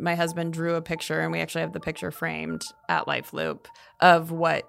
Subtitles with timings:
[0.00, 3.68] my husband drew a picture, and we actually have the picture framed at Life Loop
[4.00, 4.68] of what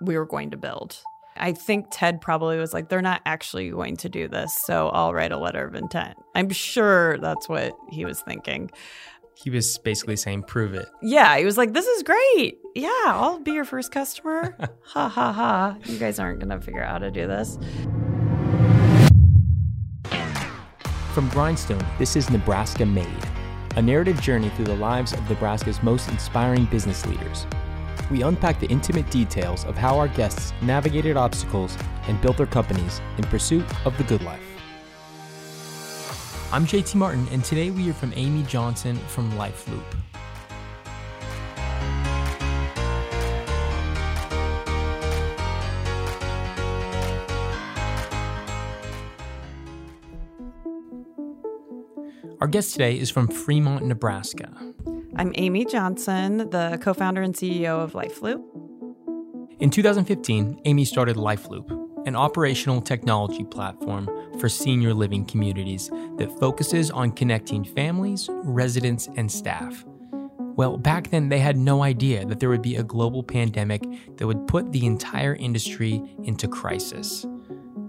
[0.00, 0.98] we were going to build.
[1.36, 5.12] I think Ted probably was like, they're not actually going to do this, so I'll
[5.12, 6.16] write a letter of intent.
[6.34, 8.70] I'm sure that's what he was thinking.
[9.36, 10.88] He was basically saying, prove it.
[11.02, 12.58] Yeah, he was like, this is great.
[12.76, 14.56] Yeah, I'll be your first customer.
[14.84, 15.76] ha ha ha.
[15.86, 17.58] You guys aren't going to figure out how to do this.
[21.14, 23.06] From Grindstone, this is Nebraska Made,
[23.76, 27.46] a narrative journey through the lives of Nebraska's most inspiring business leaders.
[28.10, 33.00] We unpack the intimate details of how our guests navigated obstacles and built their companies
[33.18, 34.40] in pursuit of the good life.
[36.52, 39.82] I'm JT Martin, and today we hear from Amy Johnson from LifeLoop.
[52.44, 54.50] Our guest today is from Fremont, Nebraska.
[55.16, 58.44] I'm Amy Johnson, the co founder and CEO of LifeLoop.
[59.60, 66.90] In 2015, Amy started LifeLoop, an operational technology platform for senior living communities that focuses
[66.90, 69.82] on connecting families, residents, and staff.
[70.54, 73.82] Well, back then, they had no idea that there would be a global pandemic
[74.18, 77.24] that would put the entire industry into crisis.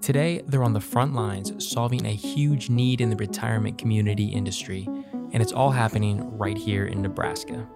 [0.06, 4.88] Today, they're on the front lines solving a huge need in the retirement community industry,
[5.32, 7.68] and it's all happening right here in Nebraska.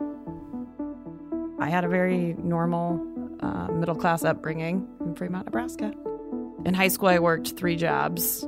[1.59, 3.03] I had a very normal
[3.39, 5.91] uh, middle class upbringing in Fremont, Nebraska.
[6.65, 8.45] In high school, I worked three jobs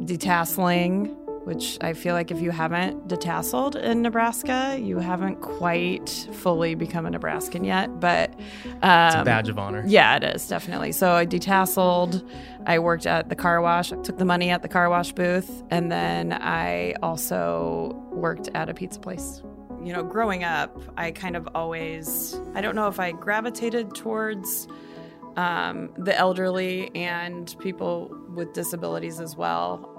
[0.00, 1.16] detasseling,
[1.50, 7.06] which I feel like if you haven't detasseled in Nebraska, you haven't quite fully become
[7.06, 7.98] a Nebraskan yet.
[7.98, 8.30] But
[8.82, 9.82] um, it's a badge of honor.
[9.84, 10.92] Yeah, it is definitely.
[10.92, 12.24] So I detasseled.
[12.66, 13.92] I worked at the car wash.
[13.92, 18.68] I took the money at the car wash booth, and then I also worked at
[18.68, 19.42] a pizza place.
[19.82, 24.68] You know, growing up, I kind of always, I don't know if I gravitated towards
[25.36, 29.89] um, the elderly and people with disabilities as well.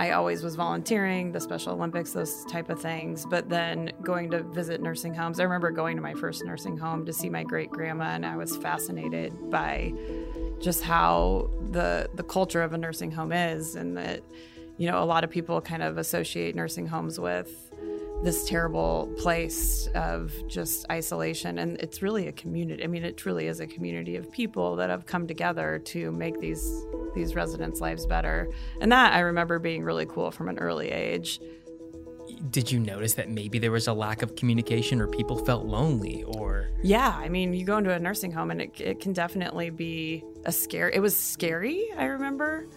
[0.00, 3.26] I always was volunteering, the Special Olympics, those type of things.
[3.26, 7.04] But then going to visit nursing homes, I remember going to my first nursing home
[7.04, 9.92] to see my great grandma, and I was fascinated by
[10.58, 14.22] just how the the culture of a nursing home is, and that
[14.78, 17.69] you know a lot of people kind of associate nursing homes with
[18.22, 21.58] this terrible place of just isolation.
[21.58, 24.90] And it's really a community i mean it truly is a community of people that
[24.90, 28.50] have come together to make these these residents lives better.
[28.80, 31.40] And that i remember being really cool from an early age.
[32.50, 36.22] Did you notice that maybe there was a lack of communication or people felt lonely
[36.24, 36.70] or?
[36.82, 40.22] Yeah i mean you go into a nursing home and it, it can definitely be
[40.44, 42.68] a scare it was scary i remember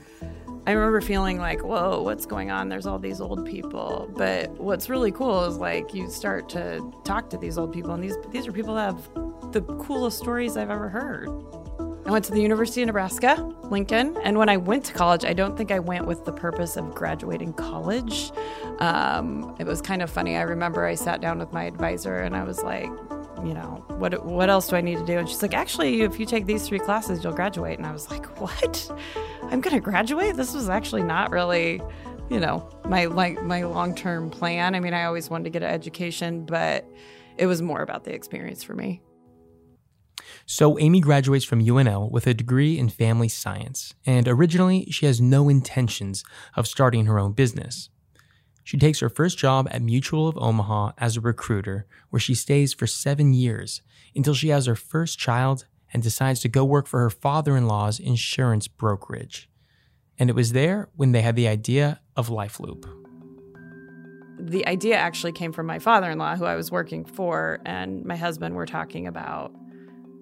[0.65, 2.69] I remember feeling like, whoa, what's going on?
[2.69, 4.09] There's all these old people.
[4.15, 8.03] But what's really cool is like you start to talk to these old people, and
[8.03, 11.29] these these are people that have the coolest stories I've ever heard.
[12.05, 15.31] I went to the University of Nebraska, Lincoln, and when I went to college, I
[15.31, 18.31] don't think I went with the purpose of graduating college.
[18.79, 20.35] Um, it was kind of funny.
[20.35, 22.89] I remember I sat down with my advisor and I was like,
[23.45, 25.17] you know, what what else do I need to do?
[25.17, 27.77] And she's like, actually, if you take these three classes, you'll graduate.
[27.77, 28.91] And I was like, what?
[29.43, 30.35] I'm gonna graduate?
[30.35, 31.81] This was actually not really,
[32.29, 34.75] you know, my like my long term plan.
[34.75, 36.87] I mean, I always wanted to get an education, but
[37.37, 39.01] it was more about the experience for me.
[40.45, 45.21] So, Amy graduates from UNL with a degree in family science, and originally she has
[45.21, 46.23] no intentions
[46.55, 47.89] of starting her own business.
[48.63, 52.73] She takes her first job at Mutual of Omaha as a recruiter, where she stays
[52.73, 53.81] for seven years
[54.15, 57.67] until she has her first child and decides to go work for her father in
[57.67, 59.49] law's insurance brokerage.
[60.17, 62.85] And it was there when they had the idea of LifeLoop.
[64.39, 68.03] The idea actually came from my father in law, who I was working for, and
[68.05, 69.51] my husband were talking about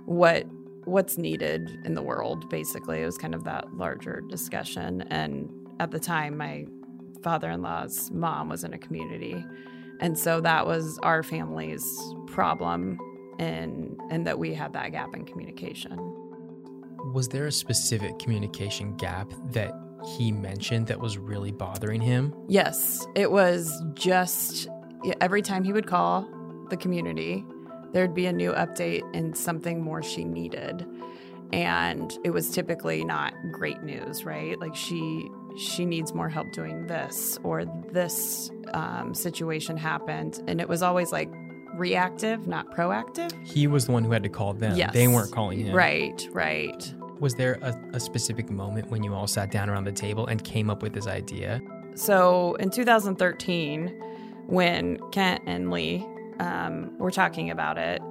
[0.06, 0.46] what
[0.86, 5.48] what's needed in the world basically it was kind of that larger discussion and
[5.80, 6.66] at the time my
[7.24, 9.46] father-in-law's mom was in a community.
[10.00, 11.86] And so that was our family's
[12.28, 13.00] problem
[13.40, 15.98] and and that we had that gap in communication.
[17.14, 19.74] Was there a specific communication gap that
[20.18, 22.34] he mentioned that was really bothering him?
[22.48, 23.06] Yes.
[23.16, 24.68] It was just
[25.20, 26.28] every time he would call
[26.70, 27.44] the community
[27.94, 30.86] there'd be a new update and something more she needed.
[31.52, 34.60] And it was typically not great news right?
[34.60, 40.42] Like she she needs more help doing this or this um, situation happened.
[40.48, 41.30] And it was always like
[41.74, 43.32] reactive not proactive.
[43.46, 44.76] He was the one who had to call them.
[44.76, 44.94] Yes.
[44.94, 45.76] they weren't calling him.
[45.76, 46.94] Right right.
[47.20, 50.44] Was there a, a specific moment when you all sat down around the table and
[50.44, 51.62] came up with this idea?
[51.96, 53.88] So in 2013
[54.48, 56.06] when kent and lee
[56.40, 58.02] um, we're talking about it,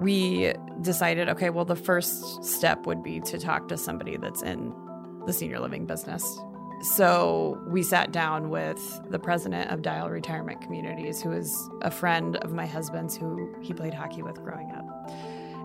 [0.00, 4.74] we decided okay, well, the first step would be to talk to somebody that's in
[5.26, 6.24] the senior living business.
[6.82, 12.36] So we sat down with the president of Dial Retirement Communities, who is a friend
[12.38, 15.10] of my husband's who he played hockey with growing up.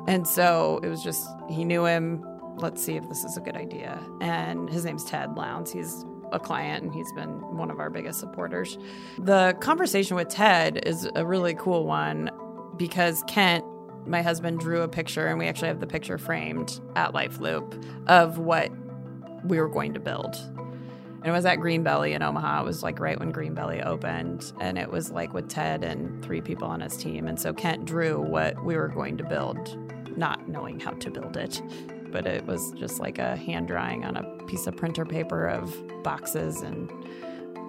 [0.07, 2.23] And so it was just, he knew him.
[2.57, 3.99] Let's see if this is a good idea.
[4.21, 5.71] And his name's Ted Lowndes.
[5.71, 8.77] He's a client and he's been one of our biggest supporters.
[9.17, 12.29] The conversation with Ted is a really cool one
[12.77, 13.65] because Kent,
[14.05, 17.83] my husband, drew a picture and we actually have the picture framed at Life Loop
[18.05, 18.71] of what
[19.43, 20.35] we were going to build.
[21.27, 22.61] And it was at Green Belly in Omaha.
[22.61, 24.53] It was like right when Green Belly opened.
[24.61, 27.27] And it was like with Ted and three people on his team.
[27.27, 29.77] And so Kent drew what we were going to build,
[30.17, 31.61] not knowing how to build it
[32.09, 35.75] but it was just like a hand drawing on a piece of printer paper of
[36.03, 36.89] boxes and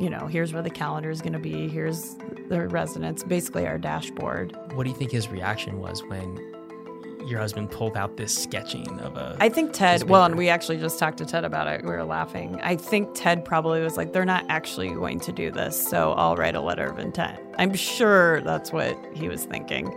[0.00, 2.14] you know here's where the calendar is going to be here's
[2.48, 6.38] the residence basically our dashboard what do you think his reaction was when
[7.28, 10.78] your husband pulled out this sketching of a i think ted well and we actually
[10.78, 14.12] just talked to ted about it we were laughing i think ted probably was like
[14.12, 17.74] they're not actually going to do this so i'll write a letter of intent i'm
[17.74, 19.94] sure that's what he was thinking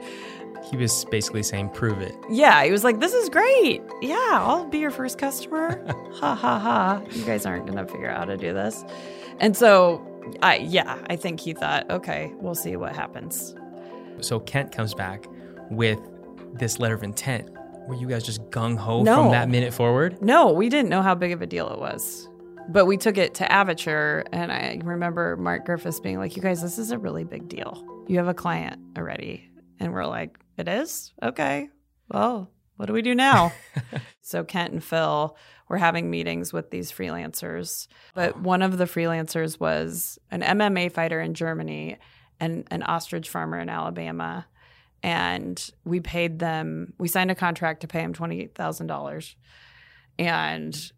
[0.70, 2.16] he was basically saying, prove it.
[2.30, 3.82] Yeah, he was like, this is great.
[4.02, 5.84] Yeah, I'll be your first customer.
[6.14, 7.02] ha ha ha.
[7.12, 8.86] You guys aren't going to figure out how to do this.
[9.40, 10.06] And so,
[10.44, 13.56] I yeah, I think he thought, okay, we'll see what happens.
[14.22, 15.26] So Kent comes back
[15.72, 16.00] with
[16.54, 17.50] this letter of intent.
[17.88, 19.24] Were you guys just gung ho no.
[19.24, 20.22] from that minute forward?
[20.22, 22.30] No, we didn't know how big of a deal it was.
[22.70, 26.62] But we took it to Avature, and I remember Mark Griffiths being like, You guys,
[26.62, 27.84] this is a really big deal.
[28.08, 29.50] You have a client already.
[29.80, 31.12] And we're like, it is?
[31.24, 31.70] Okay.
[32.10, 33.52] Well, what do we do now?
[34.22, 35.36] so Kent and Phil
[35.68, 37.88] were having meetings with these freelancers.
[38.14, 38.40] But oh.
[38.42, 41.98] one of the freelancers was an MMA fighter in Germany
[42.40, 44.46] and an ostrich farmer in Alabama.
[45.04, 49.36] And we paid them, we signed a contract to pay him $28,000.
[50.20, 50.92] And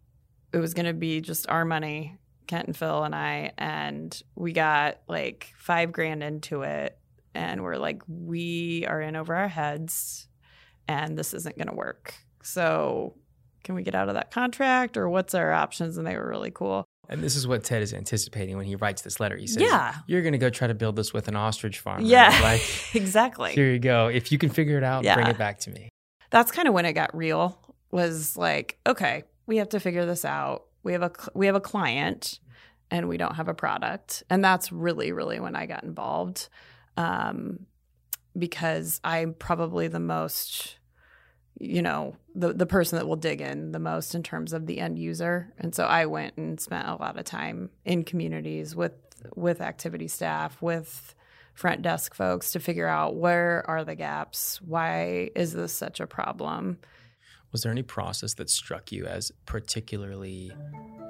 [0.52, 2.16] it was going to be just our money,
[2.46, 3.52] Kent and Phil and I.
[3.56, 6.98] And we got like five grand into it
[7.34, 10.28] and we're like, we are in over our heads
[10.86, 12.14] and this isn't going to work.
[12.42, 13.14] So,
[13.64, 15.96] can we get out of that contract or what's our options?
[15.96, 16.83] And they were really cool.
[17.08, 19.36] And this is what Ted is anticipating when he writes this letter.
[19.36, 22.04] He says, Yeah, you're going to go try to build this with an ostrich farm.
[22.04, 22.32] Yeah.
[22.44, 23.52] Like, exactly.
[23.52, 24.08] Here you go.
[24.08, 25.14] If you can figure it out, yeah.
[25.14, 25.88] bring it back to me.
[26.30, 27.58] That's kind of when it got real,
[27.90, 30.64] was like, okay, we have to figure this out.
[30.82, 32.38] We have a, we have a client
[32.90, 34.24] and we don't have a product.
[34.28, 36.48] And that's really, really when I got involved
[36.96, 37.66] um,
[38.36, 40.78] because I'm probably the most,
[41.58, 44.80] you know, the the person that will dig in the most in terms of the
[44.80, 45.52] end user.
[45.58, 48.92] And so I went and spent a lot of time in communities with
[49.36, 51.14] with activity staff, with
[51.54, 56.06] front desk folks to figure out where are the gaps, why is this such a
[56.06, 56.78] problem.
[57.52, 60.52] Was there any process that struck you as particularly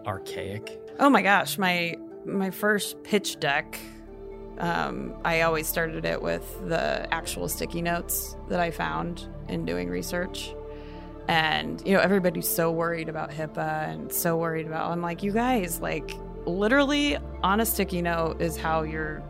[0.07, 0.79] archaic?
[1.01, 3.79] Oh my gosh, my my first pitch deck
[4.59, 9.89] um, I always started it with the actual sticky notes that I found in doing
[9.89, 10.55] research.
[11.27, 15.33] And, you know, everybody's so worried about HIPAA and so worried about, I'm like, you
[15.33, 16.13] guys, like,
[16.47, 19.23] literally on a sticky note is how your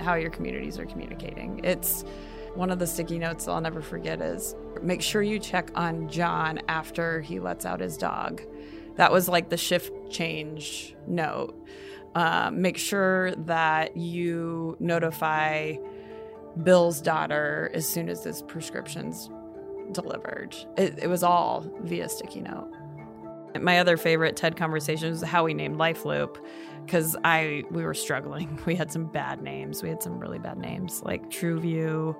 [0.00, 1.60] how your communities are communicating.
[1.62, 2.04] It's
[2.54, 6.60] one of the sticky notes I'll never forget is make sure you check on John
[6.68, 8.42] after he lets out his dog.
[8.96, 11.54] That was like the shift change note.
[12.14, 15.76] Uh, make sure that you notify
[16.62, 19.30] Bill's daughter as soon as this prescription's
[19.92, 20.56] delivered.
[20.76, 22.68] It, it, was all via sticky note.
[23.60, 26.44] My other favorite Ted conversation was how we named Life Loop
[26.84, 28.58] because I we were struggling.
[28.66, 29.82] We had some bad names.
[29.82, 32.16] We had some really bad names like TrueView.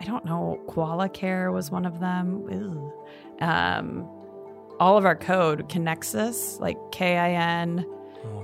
[0.00, 0.60] I don't know.
[0.68, 2.92] Koala Care was one of them.
[3.40, 4.08] Um,
[4.78, 7.84] all of our code Kinexus, like K I N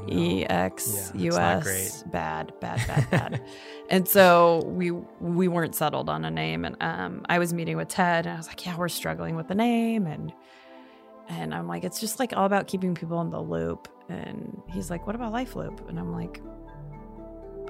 [0.08, 2.02] E X U S.
[2.04, 3.42] Bad, bad, bad, bad.
[3.88, 7.88] and so we we weren't settled on a name, and um, I was meeting with
[7.88, 10.32] Ted, and I was like, "Yeah, we're struggling with the name," and
[11.28, 14.90] and I'm like, "It's just like all about keeping people in the loop." And he's
[14.90, 16.42] like, "What about Life Loop?" And I'm like,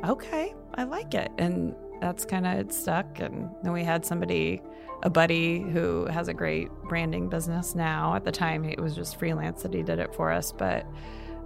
[0.04, 3.20] "Okay, I like it." And that's kind of it stuck.
[3.20, 4.60] And then we had somebody,
[5.04, 8.14] a buddy who has a great branding business now.
[8.14, 10.84] At the time, it was just freelance that he did it for us, but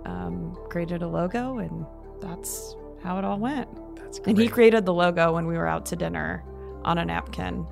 [0.05, 1.87] um, created a logo, and
[2.21, 3.69] that's how it all went.
[3.97, 4.33] That's great.
[4.33, 6.45] And he created the logo when we were out to dinner
[6.85, 7.67] on a napkin,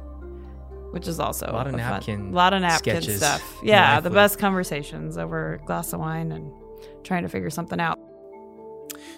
[0.91, 3.43] which is also a lot of a napkin, fun, lot of napkin stuff.
[3.63, 6.53] Yeah, the best conversations over a glass of wine and
[7.05, 7.99] trying to figure something out.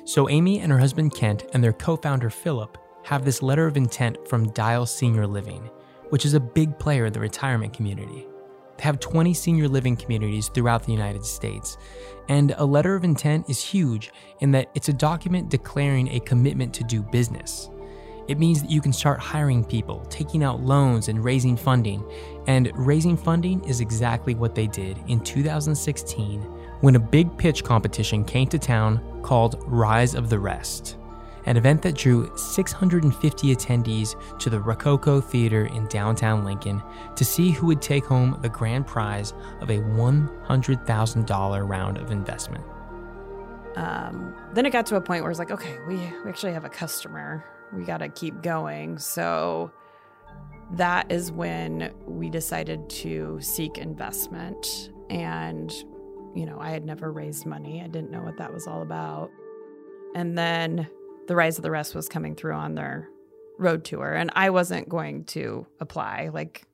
[0.04, 4.26] So Amy and her husband Kent and their co-founder Philip have this letter of intent
[4.28, 5.70] from Dial Senior Living,
[6.10, 8.26] which is a big player in the retirement community.
[8.80, 11.78] Have 20 senior living communities throughout the United States.
[12.28, 16.74] And a letter of intent is huge in that it's a document declaring a commitment
[16.74, 17.70] to do business.
[18.28, 22.04] It means that you can start hiring people, taking out loans, and raising funding.
[22.46, 26.42] And raising funding is exactly what they did in 2016
[26.80, 30.97] when a big pitch competition came to town called Rise of the Rest
[31.48, 36.82] an event that drew 650 attendees to the Rococo Theater in downtown Lincoln
[37.16, 42.62] to see who would take home the grand prize of a $100,000 round of investment.
[43.76, 46.66] Um, then it got to a point where it's like, okay, we, we actually have
[46.66, 47.42] a customer.
[47.72, 48.98] We got to keep going.
[48.98, 49.72] So
[50.72, 54.90] that is when we decided to seek investment.
[55.08, 55.72] And,
[56.34, 59.30] you know, I had never raised money, I didn't know what that was all about.
[60.14, 60.88] And then
[61.28, 63.08] the Rise of the Rest was coming through on their
[63.58, 66.30] road tour, and I wasn't going to apply.
[66.32, 66.64] Like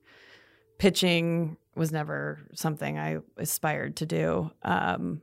[0.79, 5.21] pitching was never something I aspired to do um,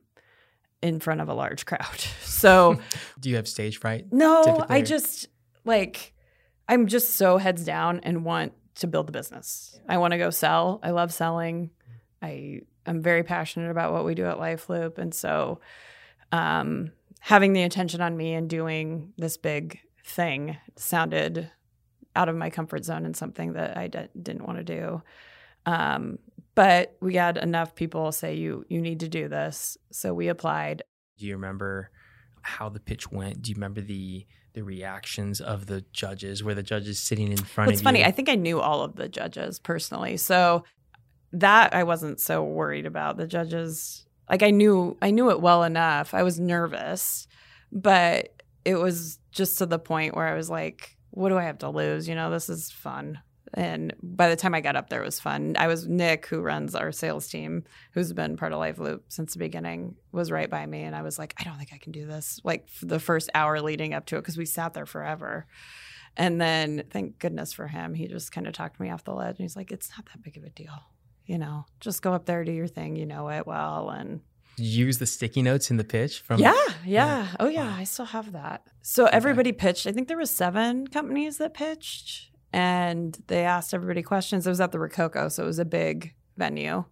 [0.83, 1.81] in front of a large crowd.
[2.43, 2.81] So,
[3.21, 4.13] do you have stage fright?
[4.13, 4.77] No, typically?
[4.77, 5.29] I just
[5.65, 6.13] like
[6.69, 9.79] I'm just so heads down and want to build the business.
[9.89, 10.81] I want to go sell.
[10.83, 11.71] I love selling.
[12.21, 15.61] I am very passionate about what we do at Life Loop, and so
[16.33, 16.91] um,
[17.25, 21.49] having the attention on me and doing this big thing sounded
[22.17, 25.03] out of my comfort zone and something that I d- didn't want to do.
[25.65, 26.19] Um,
[26.57, 30.83] but we had enough people say you you need to do this, so we applied.
[31.17, 31.91] Do you remember
[32.43, 33.41] how the pitch went?
[33.41, 36.43] Do you remember the the reactions of the judges?
[36.43, 38.01] Were the judges sitting in front well, it's of funny.
[38.01, 38.05] you?
[38.05, 40.65] I think I knew all of the judges personally, so
[41.31, 43.17] that I wasn't so worried about.
[43.17, 46.15] The judges like I knew I knew it well enough.
[46.15, 47.29] I was nervous,
[47.71, 51.59] but it was just to the point where I was like, what do I have
[51.59, 52.09] to lose?
[52.09, 53.21] You know, this is fun.
[53.55, 55.57] And by the time I got up there, it was fun.
[55.59, 59.35] I was Nick, who runs our sales team, who's been part of Life Loop since
[59.35, 60.85] the beginning, was right by me.
[60.85, 62.41] And I was like, I don't think I can do this.
[62.45, 65.47] Like the first hour leading up to it, because we sat there forever.
[66.17, 69.37] And then, thank goodness for him, he just kind of talked me off the ledge.
[69.37, 70.73] And he's like, it's not that big of a deal
[71.27, 74.21] you know, just go up there, do your thing, you know it well, and
[74.57, 78.33] use the sticky notes in the pitch from yeah, yeah, oh yeah, I still have
[78.33, 78.67] that.
[78.83, 79.17] So okay.
[79.17, 79.87] everybody pitched.
[79.87, 84.47] I think there was seven companies that pitched, and they asked everybody questions.
[84.47, 86.85] It was at the Rococo, so it was a big venue.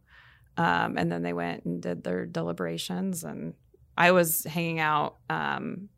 [0.57, 3.55] Um, and then they went and did their deliberations, and
[3.97, 5.89] I was hanging out um,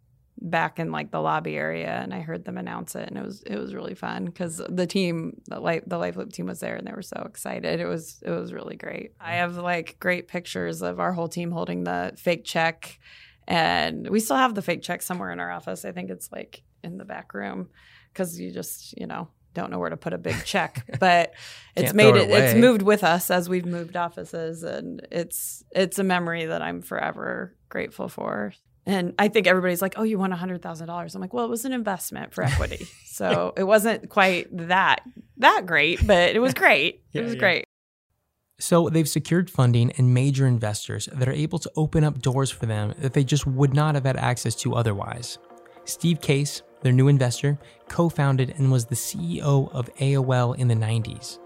[0.43, 3.43] back in like the lobby area and I heard them announce it and it was
[3.43, 6.75] it was really fun because the team the life the life loop team was there
[6.75, 7.79] and they were so excited.
[7.79, 9.13] It was it was really great.
[9.21, 12.99] I have like great pictures of our whole team holding the fake check
[13.47, 15.85] and we still have the fake check somewhere in our office.
[15.85, 17.69] I think it's like in the back room
[18.13, 21.35] because you just you know don't know where to put a big check but
[21.77, 25.99] it's made it, it it's moved with us as we've moved offices and it's it's
[25.99, 30.31] a memory that I'm forever grateful for and I think everybody's like, "Oh, you won
[30.33, 34.09] hundred thousand dollars." I'm like, "Well, it was an investment for equity, so it wasn't
[34.09, 35.03] quite that
[35.39, 37.03] that great, but it was great.
[37.13, 37.41] yeah, it was yeah.
[37.41, 37.65] great."
[38.59, 42.67] So they've secured funding and major investors that are able to open up doors for
[42.67, 45.39] them that they just would not have had access to otherwise.
[45.85, 47.59] Steve Case, their new investor,
[47.89, 51.41] co-founded and was the CEO of AOL in the 90s.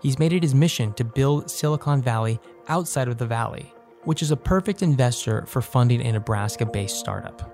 [0.00, 3.72] He's made it his mission to build Silicon Valley outside of the valley
[4.04, 7.48] which is a perfect investor for funding a Nebraska based startup.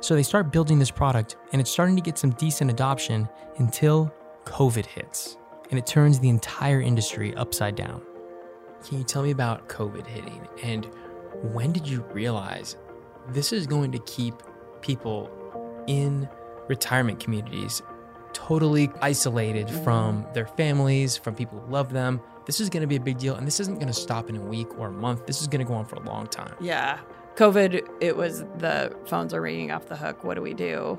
[0.00, 4.12] So they start building this product, and it's starting to get some decent adoption until
[4.44, 5.38] COVID hits,
[5.70, 8.02] and it turns the entire industry upside down.
[8.86, 10.86] Can you tell me about COVID hitting, and
[11.42, 12.76] when did you realize
[13.28, 14.34] this is going to keep
[14.82, 15.30] people
[15.86, 16.28] in
[16.68, 17.80] retirement communities
[18.34, 22.96] totally isolated from their families, from people who love them, this is going to be
[22.96, 25.26] a big deal and this isn't going to stop in a week or a month.
[25.26, 26.54] This is going to go on for a long time.
[26.60, 26.98] Yeah.
[27.36, 30.22] COVID, it was the phones are ringing off the hook.
[30.22, 30.98] What do we do?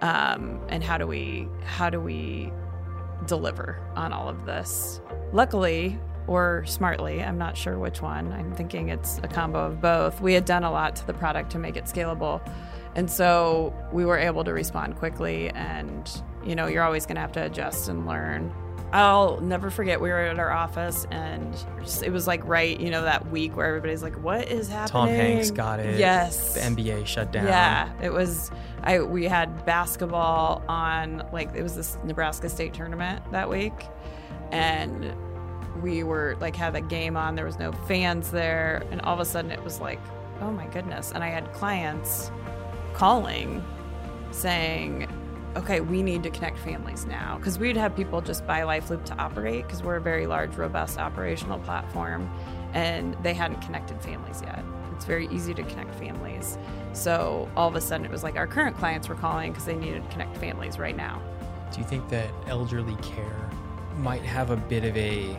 [0.00, 2.52] Um, and how do we how do we
[3.26, 5.00] deliver on all of this?
[5.32, 8.32] Luckily, or smartly, I'm not sure which one.
[8.32, 10.20] I'm thinking it's a combo of both.
[10.20, 12.40] We had done a lot to the product to make it scalable.
[12.96, 16.10] And so we were able to respond quickly and
[16.44, 18.52] you know, you're always going to have to adjust and learn
[18.92, 20.00] I'll never forget.
[20.00, 21.54] We were at our office, and
[22.04, 25.08] it was like right, you know, that week where everybody's like, "What is happening?" Tom
[25.08, 25.98] Hanks got it.
[25.98, 26.54] Yes.
[26.54, 27.46] The NBA shut down.
[27.46, 28.50] Yeah, it was.
[28.82, 33.74] I we had basketball on like it was this Nebraska state tournament that week,
[34.52, 35.12] and
[35.82, 37.34] we were like had that game on.
[37.34, 40.00] There was no fans there, and all of a sudden it was like,
[40.40, 41.10] oh my goodness!
[41.12, 42.30] And I had clients
[42.94, 43.64] calling,
[44.30, 45.08] saying
[45.56, 47.38] okay, we need to connect families now.
[47.38, 50.98] Because we'd have people just buy LifeLoop to operate because we're a very large, robust
[50.98, 52.30] operational platform,
[52.74, 54.62] and they hadn't connected families yet.
[54.94, 56.58] It's very easy to connect families.
[56.92, 59.76] So all of a sudden, it was like our current clients were calling because they
[59.76, 61.20] needed to connect families right now.
[61.72, 63.50] Do you think that elderly care
[63.98, 65.36] might have a bit of a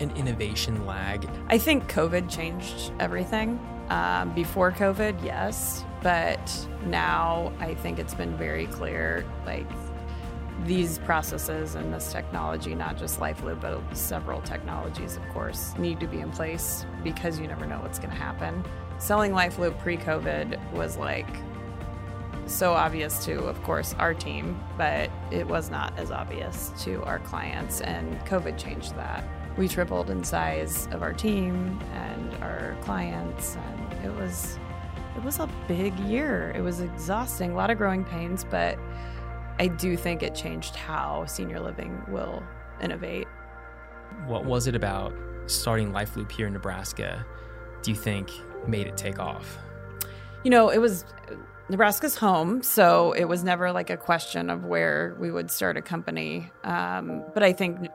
[0.00, 1.28] an innovation lag?
[1.48, 3.60] I think COVID changed everything.
[3.90, 9.66] Um, before COVID, yes, but now I think it's been very clear like
[10.64, 16.06] these processes and this technology, not just LifeLoop, but several technologies, of course, need to
[16.06, 18.62] be in place because you never know what's going to happen.
[18.98, 21.26] Selling LifeLoop pre COVID was like
[22.46, 27.18] so obvious to, of course, our team, but it was not as obvious to our
[27.20, 29.24] clients, and COVID changed that
[29.56, 34.58] we tripled in size of our team and our clients and it was
[35.16, 38.78] it was a big year it was exhausting a lot of growing pains but
[39.58, 42.42] i do think it changed how senior living will
[42.82, 43.26] innovate
[44.26, 45.12] what was it about
[45.46, 47.24] starting LifeLoop here in nebraska
[47.82, 48.30] do you think
[48.66, 49.58] made it take off
[50.42, 51.04] you know it was
[51.68, 55.82] Nebraska's home, so it was never like a question of where we would start a
[55.82, 56.50] company.
[56.62, 57.88] Um, but I think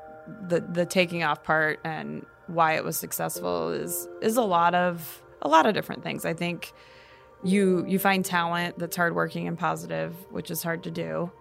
[0.47, 5.21] the the taking off part and why it was successful is is a lot of
[5.43, 6.25] a lot of different things.
[6.25, 6.73] I think
[7.43, 11.31] you you find talent that's hardworking and positive, which is hard to do,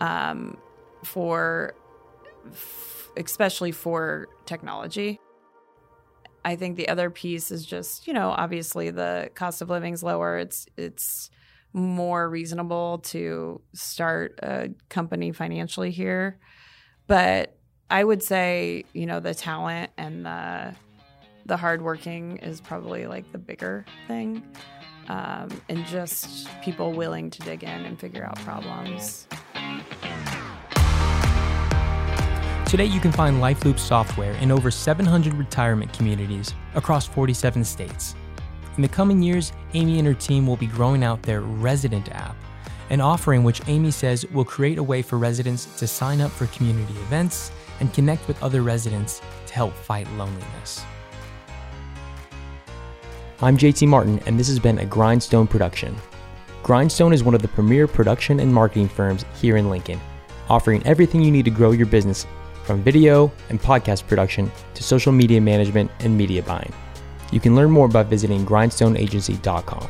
[0.00, 0.58] um,
[1.04, 1.74] for
[2.50, 5.20] f- especially for technology.
[6.44, 10.02] I think the other piece is just you know obviously the cost of living is
[10.02, 10.38] lower.
[10.38, 11.30] It's it's
[11.72, 16.38] more reasonable to start a company financially here,
[17.06, 17.56] but
[17.90, 20.74] I would say, you know, the talent and the
[21.46, 24.42] the hardworking is probably like the bigger thing,
[25.08, 29.26] um, and just people willing to dig in and figure out problems.
[32.66, 38.16] Today, you can find LifeLoop software in over 700 retirement communities across 47 states.
[38.76, 42.36] In the coming years, Amy and her team will be growing out their resident app,
[42.90, 46.46] an offering which Amy says will create a way for residents to sign up for
[46.48, 50.84] community events and connect with other residents to help fight loneliness.
[53.42, 55.94] I'm JT Martin, and this has been a Grindstone production.
[56.62, 60.00] Grindstone is one of the premier production and marketing firms here in Lincoln,
[60.48, 62.26] offering everything you need to grow your business
[62.64, 66.72] from video and podcast production to social media management and media buying.
[67.30, 69.86] You can learn more by visiting grindstoneagency.com.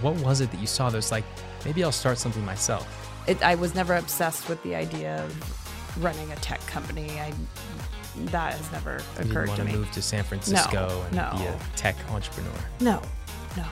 [0.00, 1.24] What was it that you saw that was like,
[1.64, 2.86] maybe I'll start something myself?
[3.26, 7.10] It, I was never obsessed with the idea of running a tech company.
[7.18, 7.32] I
[8.16, 9.72] that has never you occurred want to me.
[9.72, 11.38] move to San Francisco No, and no.
[11.38, 12.52] be a tech entrepreneur.
[12.80, 13.00] No,
[13.56, 13.64] no.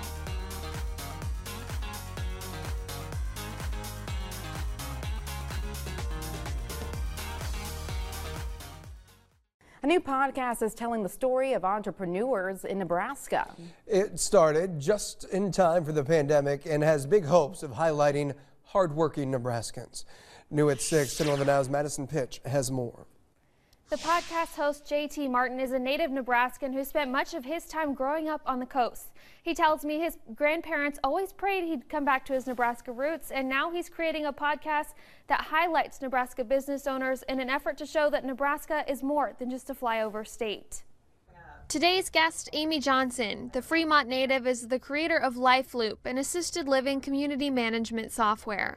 [9.82, 13.54] A new podcast is telling the story of entrepreneurs in Nebraska.
[13.86, 19.30] It started just in time for the pandemic and has big hopes of highlighting hardworking
[19.30, 20.04] Nebraskans.
[20.50, 23.06] New at 6, 10 11 Now's Madison Pitch has more.
[23.90, 27.94] The podcast host JT Martin is a native Nebraskan who spent much of his time
[27.94, 29.14] growing up on the coast.
[29.42, 33.48] He tells me his grandparents always prayed he'd come back to his Nebraska roots, and
[33.48, 34.88] now he's creating a podcast
[35.28, 39.48] that highlights Nebraska business owners in an effort to show that Nebraska is more than
[39.48, 40.82] just a flyover state.
[41.68, 47.00] Today's guest, Amy Johnson, the Fremont native, is the creator of LifeLoop, an assisted living
[47.00, 48.76] community management software.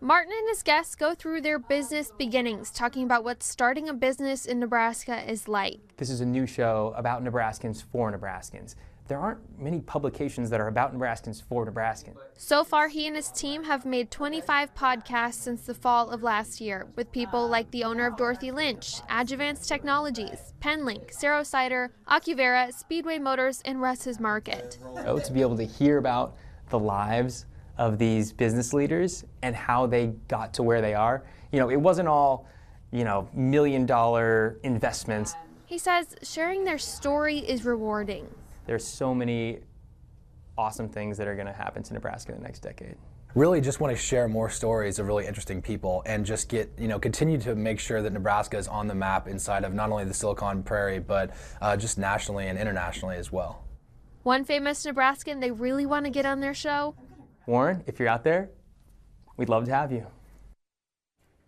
[0.00, 4.44] Martin and his guests go through their business beginnings, talking about what starting a business
[4.44, 5.80] in Nebraska is like.
[5.96, 8.74] This is a new show about Nebraskans for Nebraskans.
[9.08, 12.18] There aren't many publications that are about Nebraskans for Nebraskans.
[12.36, 16.60] So far, he and his team have made 25 podcasts since the fall of last
[16.60, 22.70] year with people like the owner of Dorothy Lynch, Adjuvance Technologies, Penlink, Saro Cider, Acuvera,
[22.74, 24.78] Speedway Motors, and Russ's Market.
[25.06, 26.36] Oh, to be able to hear about
[26.68, 27.46] the lives
[27.78, 31.24] of these business leaders and how they got to where they are.
[31.52, 32.48] You know, it wasn't all,
[32.90, 35.34] you know, million dollar investments.
[35.66, 38.26] He says sharing their story is rewarding.
[38.66, 39.60] There's so many
[40.58, 42.96] awesome things that are going to happen to Nebraska in the next decade.
[43.34, 46.88] really just want to share more stories of really interesting people and just get you
[46.88, 50.04] know continue to make sure that Nebraska is on the map inside of not only
[50.04, 53.62] the Silicon Prairie but uh, just nationally and internationally as well.
[54.22, 56.94] One famous Nebraskan they really want to get on their show
[57.46, 58.50] Warren, if you're out there,
[59.36, 60.06] we'd love to have you.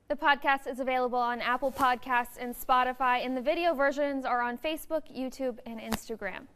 [0.09, 4.57] The podcast is available on Apple Podcasts and Spotify, and the video versions are on
[4.57, 6.47] Facebook, YouTube, and Instagram.